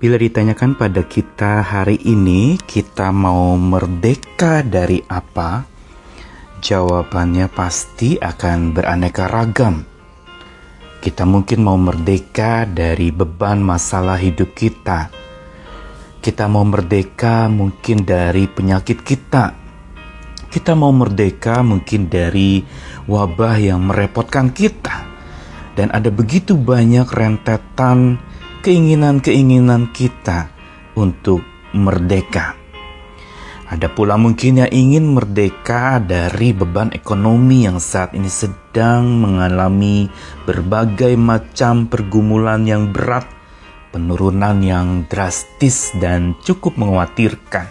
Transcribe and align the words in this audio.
Bila 0.00 0.16
ditanyakan 0.16 0.80
pada 0.80 1.04
kita 1.04 1.60
hari 1.60 2.00
ini, 2.08 2.56
kita 2.56 3.12
mau 3.12 3.52
merdeka 3.60 4.64
dari 4.64 4.96
apa? 5.04 5.68
Jawabannya 6.56 7.52
pasti 7.52 8.16
akan 8.16 8.72
beraneka 8.72 9.28
ragam. 9.28 9.84
Kita 11.04 11.28
mungkin 11.28 11.60
mau 11.60 11.76
merdeka 11.76 12.64
dari 12.64 13.12
beban 13.12 13.60
masalah 13.60 14.16
hidup 14.16 14.56
kita. 14.56 15.12
Kita 16.24 16.48
mau 16.48 16.64
merdeka 16.64 17.52
mungkin 17.52 18.00
dari 18.00 18.48
penyakit 18.48 19.04
kita. 19.04 19.52
Kita 20.48 20.72
mau 20.80 20.96
merdeka 20.96 21.60
mungkin 21.60 22.08
dari 22.08 22.64
wabah 23.04 23.56
yang 23.60 23.84
merepotkan 23.84 24.48
kita. 24.48 24.96
Dan 25.76 25.92
ada 25.92 26.08
begitu 26.08 26.56
banyak 26.56 27.04
rentetan 27.04 28.29
keinginan-keinginan 28.60 29.88
kita 29.88 30.52
untuk 30.92 31.40
merdeka. 31.72 32.60
Ada 33.70 33.88
pula 33.88 34.20
mungkin 34.20 34.60
yang 34.66 34.70
ingin 34.74 35.14
merdeka 35.14 36.02
dari 36.02 36.52
beban 36.52 36.92
ekonomi 36.92 37.64
yang 37.64 37.78
saat 37.78 38.12
ini 38.12 38.28
sedang 38.28 39.22
mengalami 39.22 40.10
berbagai 40.44 41.14
macam 41.14 41.86
pergumulan 41.86 42.66
yang 42.66 42.90
berat, 42.90 43.24
penurunan 43.94 44.58
yang 44.60 45.06
drastis 45.06 45.94
dan 45.96 46.36
cukup 46.42 46.76
mengkhawatirkan. 46.76 47.70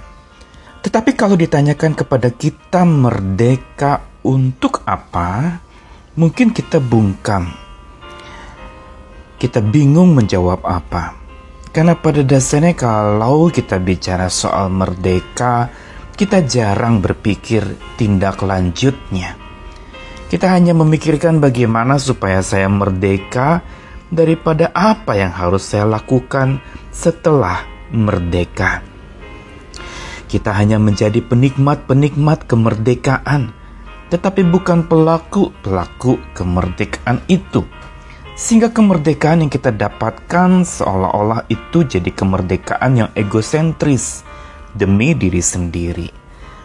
Tetapi 0.80 1.12
kalau 1.20 1.36
ditanyakan 1.36 1.94
kepada 1.94 2.32
kita 2.32 2.88
merdeka 2.88 4.00
untuk 4.24 4.88
apa, 4.88 5.60
mungkin 6.16 6.56
kita 6.56 6.80
bungkam 6.80 7.69
kita 9.40 9.64
bingung 9.64 10.12
menjawab 10.14 10.62
apa. 10.68 11.16
Karena 11.72 11.96
pada 11.96 12.20
dasarnya 12.22 12.76
kalau 12.76 13.48
kita 13.48 13.80
bicara 13.80 14.28
soal 14.28 14.68
merdeka, 14.68 15.72
kita 16.20 16.44
jarang 16.44 17.00
berpikir 17.00 17.64
tindak 17.96 18.44
lanjutnya. 18.44 19.40
Kita 20.28 20.52
hanya 20.52 20.76
memikirkan 20.76 21.40
bagaimana 21.40 21.98
supaya 21.98 22.44
saya 22.44 22.68
merdeka 22.68 23.64
daripada 24.12 24.70
apa 24.76 25.16
yang 25.16 25.32
harus 25.32 25.64
saya 25.72 25.88
lakukan 25.88 26.60
setelah 26.92 27.64
merdeka. 27.96 28.84
Kita 30.30 30.54
hanya 30.54 30.78
menjadi 30.78 31.26
penikmat-penikmat 31.26 32.46
kemerdekaan, 32.46 33.56
tetapi 34.14 34.46
bukan 34.46 34.86
pelaku-pelaku 34.86 36.22
kemerdekaan 36.38 37.26
itu. 37.26 37.66
Sehingga 38.40 38.72
kemerdekaan 38.72 39.44
yang 39.44 39.52
kita 39.52 39.76
dapatkan 39.76 40.64
seolah-olah 40.64 41.44
itu 41.52 41.84
jadi 41.84 42.08
kemerdekaan 42.08 42.96
yang 42.96 43.10
egosentris 43.12 44.24
demi 44.72 45.12
diri 45.12 45.44
sendiri. 45.44 46.08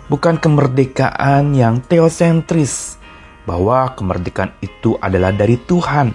Bukan 0.06 0.38
kemerdekaan 0.38 1.50
yang 1.50 1.82
teosentris, 1.82 2.94
bahwa 3.42 3.90
kemerdekaan 3.90 4.54
itu 4.62 4.94
adalah 5.02 5.34
dari 5.34 5.58
Tuhan. 5.58 6.14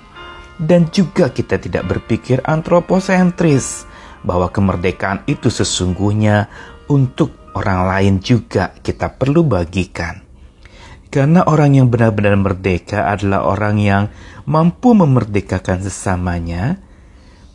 Dan 0.56 0.88
juga 0.96 1.28
kita 1.28 1.60
tidak 1.60 1.92
berpikir 1.92 2.40
antroposentris, 2.48 3.84
bahwa 4.24 4.48
kemerdekaan 4.48 5.28
itu 5.28 5.52
sesungguhnya 5.52 6.48
untuk 6.88 7.52
orang 7.52 7.84
lain 7.84 8.16
juga 8.24 8.72
kita 8.80 9.12
perlu 9.12 9.44
bagikan. 9.44 10.29
Karena 11.10 11.42
orang 11.50 11.74
yang 11.74 11.90
benar-benar 11.90 12.38
merdeka 12.38 13.10
adalah 13.10 13.50
orang 13.50 13.82
yang 13.82 14.04
mampu 14.46 14.94
memerdekakan 14.94 15.82
sesamanya. 15.82 16.78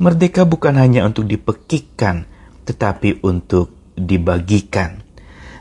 Merdeka 0.02 0.42
bukan 0.42 0.74
hanya 0.74 1.06
untuk 1.06 1.30
dipekikkan, 1.30 2.26
tetapi 2.66 3.22
untuk 3.22 3.70
dibagikan. 3.94 5.06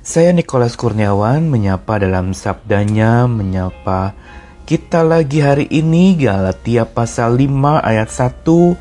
Saya 0.02 0.34
Nikolas 0.34 0.74
Kurniawan 0.74 1.46
menyapa 1.48 2.02
dalam 2.02 2.34
sabdanya, 2.34 3.30
menyapa 3.30 4.18
kita 4.66 5.06
lagi 5.06 5.44
hari 5.44 5.70
ini 5.70 6.18
Galatia 6.18 6.90
pasal 6.90 7.38
5 7.38 7.78
ayat 7.78 8.10
1 8.10 8.74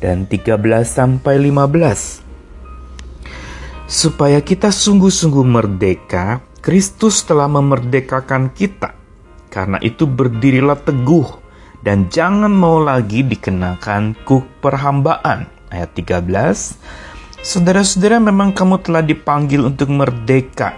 dan 0.00 0.24
13 0.24 0.88
sampai 0.88 1.36
15. 1.36 2.24
Supaya 3.84 4.40
kita 4.40 4.72
sungguh-sungguh 4.72 5.44
merdeka, 5.44 6.40
Kristus 6.64 7.20
telah 7.28 7.44
memerdekakan 7.44 8.48
kita. 8.56 8.96
Karena 9.52 9.76
itu 9.84 10.08
berdirilah 10.08 10.80
teguh 10.80 11.28
dan 11.84 12.08
jangan 12.08 12.48
mau 12.48 12.80
lagi 12.80 13.20
dikenakan 13.20 14.16
kuk 14.24 14.64
perhambaan. 14.64 15.44
Ayat 15.68 15.92
13. 15.92 16.24
Saudara-saudara 17.44 18.16
memang 18.16 18.56
kamu 18.56 18.80
telah 18.80 19.04
dipanggil 19.04 19.60
untuk 19.60 19.92
merdeka. 19.92 20.72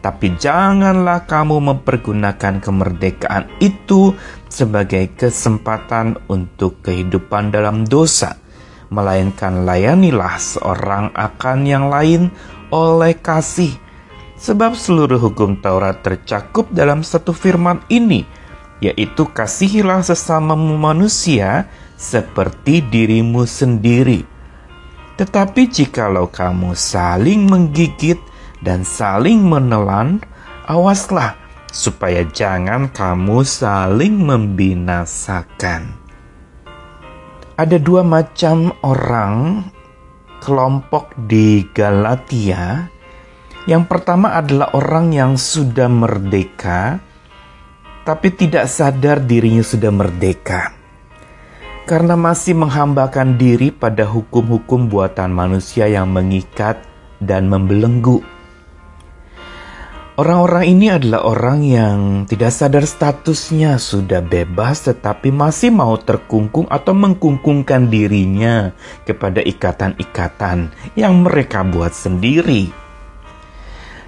Tapi 0.00 0.40
janganlah 0.40 1.28
kamu 1.28 1.68
mempergunakan 1.68 2.64
kemerdekaan 2.64 3.60
itu 3.60 4.16
sebagai 4.48 5.12
kesempatan 5.20 6.16
untuk 6.32 6.80
kehidupan 6.80 7.52
dalam 7.52 7.84
dosa. 7.84 8.40
Melainkan 8.88 9.68
layanilah 9.68 10.40
seorang 10.40 11.12
akan 11.12 11.58
yang 11.68 11.92
lain 11.92 12.32
oleh 12.72 13.12
kasih 13.20 13.89
Sebab 14.40 14.72
seluruh 14.72 15.20
hukum 15.20 15.60
Taurat 15.60 16.00
tercakup 16.00 16.72
dalam 16.72 17.04
satu 17.04 17.36
firman 17.36 17.84
ini, 17.92 18.24
yaitu 18.80 19.28
kasihilah 19.28 20.00
sesama 20.00 20.56
manusia 20.56 21.68
seperti 22.00 22.80
dirimu 22.80 23.44
sendiri. 23.44 24.24
Tetapi 25.20 25.68
jikalau 25.68 26.32
kamu 26.32 26.72
saling 26.72 27.44
menggigit 27.44 28.16
dan 28.64 28.80
saling 28.80 29.44
menelan, 29.44 30.24
awaslah 30.64 31.36
supaya 31.68 32.24
jangan 32.24 32.88
kamu 32.88 33.44
saling 33.44 34.24
membinasakan. 34.24 36.00
Ada 37.60 37.76
dua 37.76 38.00
macam 38.00 38.72
orang 38.80 39.68
kelompok 40.40 41.12
di 41.28 41.68
Galatia 41.76 42.88
yang 43.68 43.84
pertama 43.84 44.32
adalah 44.32 44.72
orang 44.72 45.12
yang 45.12 45.32
sudah 45.36 45.88
merdeka, 45.90 46.96
tapi 48.08 48.32
tidak 48.32 48.64
sadar 48.72 49.20
dirinya 49.20 49.60
sudah 49.60 49.92
merdeka. 49.92 50.72
Karena 51.84 52.14
masih 52.16 52.56
menghambakan 52.56 53.36
diri 53.36 53.74
pada 53.74 54.06
hukum-hukum 54.06 54.88
buatan 54.88 55.34
manusia 55.34 55.90
yang 55.90 56.08
mengikat 56.08 56.80
dan 57.20 57.50
membelenggu. 57.50 58.22
Orang-orang 60.20 60.64
ini 60.68 60.92
adalah 60.92 61.24
orang 61.24 61.64
yang 61.64 61.98
tidak 62.28 62.52
sadar 62.52 62.84
statusnya 62.84 63.80
sudah 63.80 64.20
bebas 64.20 64.84
tetapi 64.84 65.32
masih 65.32 65.72
mau 65.72 65.96
terkungkung 65.96 66.68
atau 66.68 66.92
mengkungkungkan 66.92 67.88
dirinya 67.88 68.68
kepada 69.08 69.40
ikatan-ikatan 69.40 70.76
yang 70.92 71.24
mereka 71.24 71.64
buat 71.64 71.96
sendiri. 71.96 72.89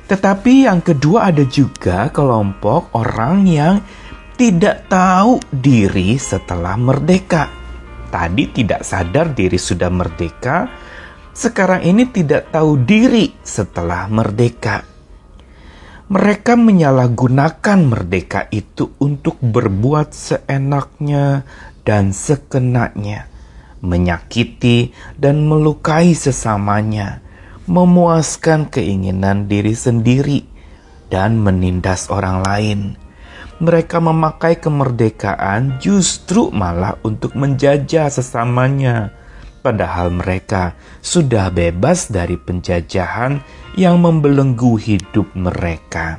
Tetapi 0.07 0.67
yang 0.67 0.83
kedua 0.83 1.31
ada 1.31 1.47
juga 1.47 2.11
kelompok 2.11 2.93
orang 2.99 3.47
yang 3.47 3.77
tidak 4.35 4.91
tahu 4.91 5.39
diri 5.55 6.19
setelah 6.19 6.75
merdeka. 6.75 7.47
Tadi 8.13 8.45
tidak 8.53 8.85
sadar 8.85 9.33
diri 9.33 9.57
sudah 9.57 9.89
merdeka, 9.89 10.69
sekarang 11.33 11.87
ini 11.87 12.11
tidak 12.13 12.53
tahu 12.53 12.83
diri 12.85 13.33
setelah 13.41 14.05
merdeka. 14.11 14.85
Mereka 16.13 16.61
menyalahgunakan 16.61 17.79
merdeka 17.89 18.53
itu 18.53 18.93
untuk 19.01 19.41
berbuat 19.41 20.13
seenaknya 20.13 21.49
dan 21.89 22.13
sekenaknya, 22.13 23.33
menyakiti 23.81 24.93
dan 25.17 25.49
melukai 25.49 26.13
sesamanya 26.13 27.25
memuaskan 27.67 28.71
keinginan 28.71 29.47
diri 29.47 29.75
sendiri 29.75 30.47
dan 31.13 31.41
menindas 31.41 32.09
orang 32.09 32.43
lain. 32.47 32.81
Mereka 33.63 34.03
memakai 34.03 34.59
kemerdekaan 34.59 35.79
justru 35.79 36.51
malah 36.51 36.99
untuk 37.07 37.39
menjajah 37.39 38.11
sesamanya, 38.11 39.15
padahal 39.63 40.11
mereka 40.11 40.75
sudah 41.01 41.49
bebas 41.49 42.11
dari 42.11 42.35
penjajahan 42.37 43.39
yang 43.79 44.03
membelenggu 44.03 44.77
hidup 44.77 45.31
mereka. 45.39 46.19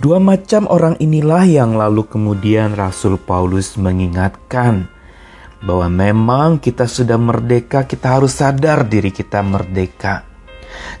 Dua 0.00 0.16
macam 0.16 0.64
orang 0.72 0.96
inilah 0.96 1.44
yang 1.44 1.76
lalu 1.76 2.08
kemudian 2.08 2.72
Rasul 2.72 3.20
Paulus 3.20 3.76
mengingatkan 3.76 4.89
bahwa 5.60 5.88
memang 5.92 6.56
kita 6.56 6.88
sudah 6.88 7.20
merdeka, 7.20 7.84
kita 7.84 8.16
harus 8.20 8.40
sadar 8.40 8.88
diri 8.88 9.12
kita 9.12 9.44
merdeka. 9.44 10.24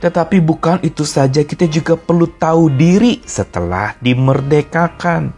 Tetapi 0.00 0.42
bukan 0.44 0.82
itu 0.84 1.06
saja, 1.06 1.44
kita 1.46 1.64
juga 1.70 1.96
perlu 1.96 2.28
tahu 2.28 2.68
diri 2.74 3.22
setelah 3.24 3.96
dimerdekakan, 4.02 5.32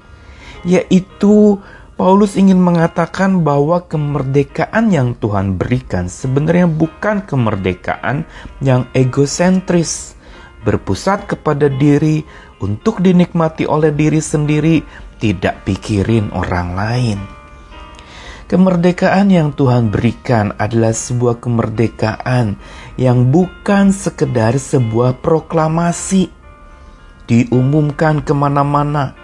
yaitu 0.67 1.61
Paulus 1.95 2.35
ingin 2.35 2.59
mengatakan 2.59 3.47
bahwa 3.47 3.85
kemerdekaan 3.87 4.91
yang 4.91 5.15
Tuhan 5.15 5.55
berikan 5.55 6.11
sebenarnya 6.11 6.67
bukan 6.67 7.23
kemerdekaan 7.23 8.27
yang 8.59 8.89
egosentris, 8.97 10.19
berpusat 10.67 11.31
kepada 11.31 11.71
diri 11.71 12.25
untuk 12.59 12.99
dinikmati 13.05 13.69
oleh 13.69 13.95
diri 13.95 14.19
sendiri, 14.19 14.83
tidak 15.23 15.63
pikirin 15.63 16.33
orang 16.35 16.75
lain. 16.75 17.42
Kemerdekaan 18.53 19.33
yang 19.33 19.57
Tuhan 19.57 19.89
berikan 19.89 20.53
adalah 20.61 20.93
sebuah 20.93 21.41
kemerdekaan 21.41 22.61
yang 23.01 23.33
bukan 23.33 23.97
sekedar 23.97 24.61
sebuah 24.61 25.25
proklamasi. 25.25 26.29
Diumumkan 27.25 28.21
ke 28.21 28.37
mana-mana, 28.37 29.17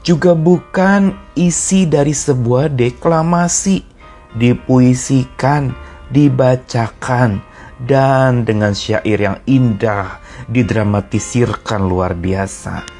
juga 0.00 0.32
bukan 0.32 1.12
isi 1.36 1.84
dari 1.84 2.16
sebuah 2.16 2.72
deklamasi. 2.72 3.84
Dipuisikan, 4.32 5.76
dibacakan, 6.08 7.44
dan 7.84 8.48
dengan 8.48 8.72
syair 8.72 9.20
yang 9.20 9.44
indah 9.44 10.24
didramatisirkan 10.48 11.84
luar 11.84 12.16
biasa 12.16 12.99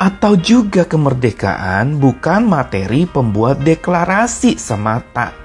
atau 0.00 0.32
juga 0.32 0.88
kemerdekaan 0.88 2.00
bukan 2.00 2.48
materi 2.48 3.04
pembuat 3.04 3.60
deklarasi 3.60 4.56
semata, 4.56 5.36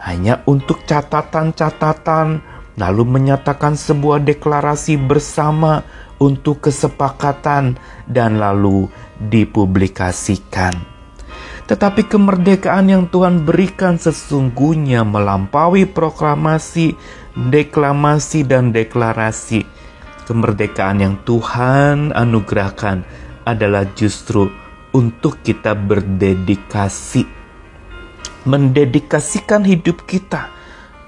hanya 0.00 0.40
untuk 0.48 0.88
catatan-catatan, 0.88 2.40
lalu 2.80 3.04
menyatakan 3.04 3.76
sebuah 3.76 4.24
deklarasi 4.24 4.96
bersama 4.96 5.84
untuk 6.16 6.64
kesepakatan, 6.64 7.76
dan 8.08 8.40
lalu 8.40 8.88
dipublikasikan. 9.20 10.72
Tetapi 11.68 12.08
kemerdekaan 12.08 12.88
yang 12.88 13.04
Tuhan 13.12 13.44
berikan 13.44 14.00
sesungguhnya 14.00 15.04
melampaui 15.04 15.84
proklamasi, 15.84 16.96
deklamasi, 17.36 18.46
dan 18.48 18.72
deklarasi. 18.72 19.68
Kemerdekaan 20.24 20.98
yang 21.02 21.14
Tuhan 21.26 22.14
anugerahkan 22.14 23.25
adalah 23.46 23.86
justru 23.94 24.50
untuk 24.90 25.38
kita 25.46 25.78
berdedikasi, 25.78 27.22
mendedikasikan 28.42 29.62
hidup 29.62 30.02
kita 30.02 30.50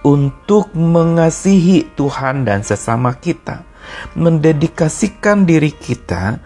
untuk 0.06 0.70
mengasihi 0.78 1.90
Tuhan 1.98 2.46
dan 2.46 2.62
sesama 2.62 3.18
kita, 3.18 3.66
mendedikasikan 4.14 5.42
diri 5.42 5.74
kita 5.74 6.38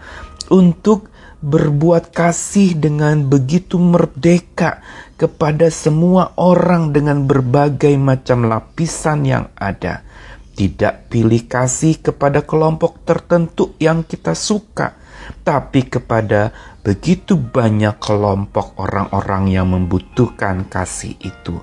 untuk 0.49 1.13
berbuat 1.43 2.15
kasih 2.15 2.79
dengan 2.79 3.27
begitu 3.27 3.75
merdeka 3.75 4.79
kepada 5.19 5.67
semua 5.67 6.31
orang 6.39 6.95
dengan 6.95 7.27
berbagai 7.27 7.93
macam 7.99 8.47
lapisan 8.47 9.27
yang 9.27 9.45
ada. 9.59 10.07
Tidak 10.53 11.11
pilih 11.11 11.43
kasih 11.49 11.99
kepada 11.99 12.45
kelompok 12.45 13.03
tertentu 13.03 13.75
yang 13.81 14.07
kita 14.07 14.37
suka, 14.37 15.02
tapi 15.43 15.87
kepada 15.87 16.51
begitu 16.83 17.39
banyak 17.39 17.99
kelompok 17.99 18.75
orang-orang 18.79 19.51
yang 19.51 19.71
membutuhkan 19.71 20.67
kasih 20.67 21.15
itu. 21.23 21.59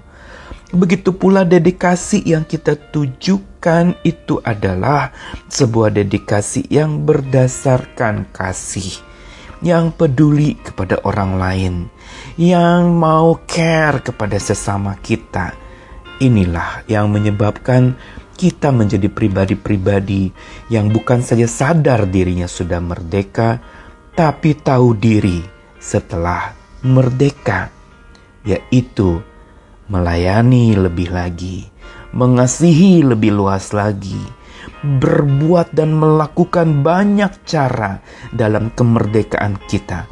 Begitu 0.71 1.11
pula 1.11 1.43
dedikasi 1.43 2.23
yang 2.23 2.47
kita 2.47 2.79
tujukan 2.95 3.99
itu 4.07 4.39
adalah 4.47 5.11
sebuah 5.51 5.91
dedikasi 5.91 6.71
yang 6.71 7.03
berdasarkan 7.03 8.31
kasih, 8.31 9.03
yang 9.67 9.91
peduli 9.91 10.55
kepada 10.63 11.03
orang 11.03 11.33
lain, 11.43 11.75
yang 12.39 12.95
mau 12.95 13.43
care 13.51 13.99
kepada 13.99 14.39
sesama 14.39 14.95
kita. 15.03 15.59
Inilah 16.23 16.87
yang 16.87 17.11
menyebabkan 17.11 17.99
kita 18.41 18.73
menjadi 18.73 19.13
pribadi-pribadi 19.13 20.33
yang 20.73 20.89
bukan 20.89 21.21
saja 21.21 21.45
sadar 21.45 22.09
dirinya 22.09 22.49
sudah 22.49 22.81
merdeka, 22.81 23.61
tapi 24.17 24.57
tahu 24.57 24.97
diri 24.97 25.45
setelah 25.77 26.57
merdeka, 26.81 27.69
yaitu 28.49 29.21
melayani 29.93 30.73
lebih 30.73 31.13
lagi, 31.13 31.69
mengasihi 32.17 33.05
lebih 33.05 33.37
luas 33.37 33.77
lagi, 33.77 34.17
berbuat 34.81 35.77
dan 35.77 36.01
melakukan 36.01 36.81
banyak 36.81 37.45
cara 37.45 38.01
dalam 38.33 38.73
kemerdekaan 38.73 39.61
kita 39.69 40.09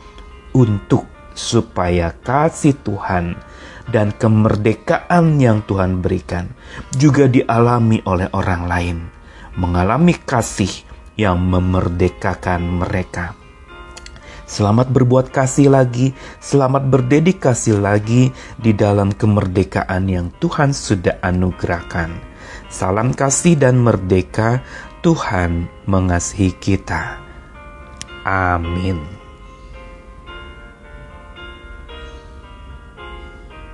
untuk 0.52 1.08
supaya 1.32 2.12
kasih 2.20 2.76
Tuhan 2.84 3.47
dan 3.88 4.12
kemerdekaan 4.14 5.40
yang 5.40 5.64
Tuhan 5.64 6.04
berikan 6.04 6.52
juga 6.94 7.26
dialami 7.26 8.04
oleh 8.04 8.28
orang 8.36 8.62
lain, 8.68 8.98
mengalami 9.56 10.14
kasih 10.14 10.70
yang 11.18 11.40
memerdekakan 11.40 12.62
mereka. 12.84 13.34
Selamat 14.48 14.88
berbuat 14.88 15.28
kasih 15.28 15.68
lagi, 15.68 16.16
selamat 16.40 16.88
berdedikasi 16.88 17.76
lagi 17.76 18.32
di 18.56 18.72
dalam 18.72 19.12
kemerdekaan 19.12 20.08
yang 20.08 20.32
Tuhan 20.40 20.72
sudah 20.72 21.20
anugerahkan. 21.20 22.16
Salam 22.72 23.12
kasih 23.12 23.60
dan 23.60 23.76
merdeka, 23.76 24.64
Tuhan 25.04 25.68
mengasihi 25.84 26.56
kita. 26.56 27.20
Amin. 28.24 29.17